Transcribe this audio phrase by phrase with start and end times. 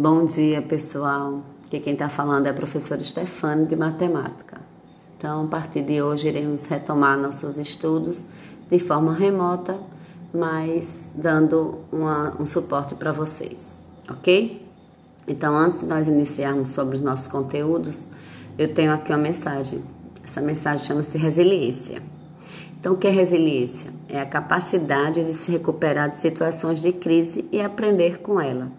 [0.00, 1.42] Bom dia, pessoal.
[1.66, 4.60] Aqui quem está falando é a professora Stefane de Matemática.
[5.16, 8.24] Então, a partir de hoje, iremos retomar nossos estudos
[8.70, 9.76] de forma remota,
[10.32, 13.76] mas dando uma, um suporte para vocês,
[14.08, 14.64] ok?
[15.26, 18.08] Então, antes de nós iniciarmos sobre os nossos conteúdos,
[18.56, 19.82] eu tenho aqui uma mensagem.
[20.22, 22.00] Essa mensagem chama-se resiliência.
[22.78, 23.90] Então, o que é resiliência?
[24.08, 28.70] É a capacidade de se recuperar de situações de crise e aprender com ela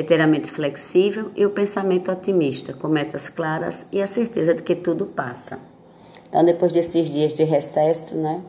[0.00, 4.54] é ter a mente flexível e o pensamento otimista, com metas claras e a certeza
[4.54, 5.58] de que tudo passa.
[6.28, 8.40] Então, depois desses dias de recesso, né?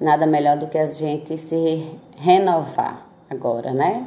[0.00, 4.06] Nada melhor do que a gente se renovar agora, né?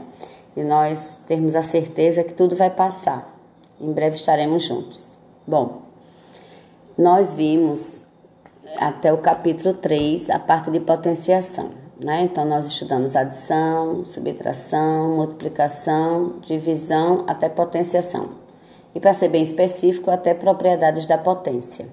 [0.56, 3.36] E nós termos a certeza que tudo vai passar.
[3.80, 5.14] Em breve estaremos juntos.
[5.46, 5.82] Bom,
[6.98, 8.00] nós vimos
[8.78, 11.72] até o capítulo 3 a parte de potenciação.
[12.04, 12.24] Né?
[12.24, 18.30] Então, nós estudamos adição, subtração, multiplicação, divisão até potenciação.
[18.96, 21.88] E, para ser bem específico, até propriedades da potência.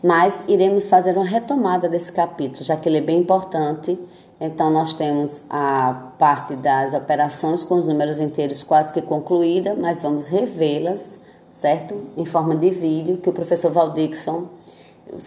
[0.00, 3.98] Mas iremos fazer uma retomada desse capítulo, já que ele é bem importante.
[4.40, 10.00] Então, nós temos a parte das operações com os números inteiros quase que concluída, mas
[10.00, 11.18] vamos revê-las,
[11.50, 12.00] certo?
[12.16, 14.46] Em forma de vídeo que o professor Valdixon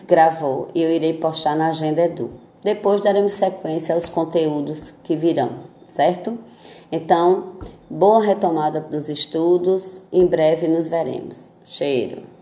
[0.07, 2.29] gravou e eu irei postar na agenda Edu.
[2.63, 6.37] Depois daremos sequência aos conteúdos que virão, certo?
[6.91, 7.53] Então,
[7.89, 10.01] boa retomada dos estudos.
[10.11, 11.53] Em breve nos veremos.
[11.63, 12.38] Cheiro.